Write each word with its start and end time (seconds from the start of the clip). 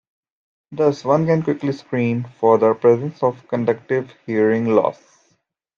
Thus, 0.71 1.05
one 1.05 1.27
can 1.27 1.43
quickly 1.43 1.71
screen 1.73 2.27
for 2.39 2.57
the 2.57 2.73
presence 2.73 3.21
of 3.21 3.47
conductive 3.47 4.11
hearing 4.25 4.65
loss. 4.69 4.99